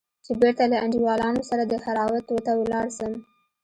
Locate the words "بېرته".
0.41-0.63